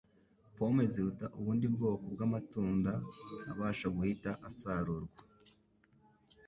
[0.55, 2.91] Pome ziruta ubundi bwoko bw’amatunda
[3.51, 5.17] abasha guhita asarurwa.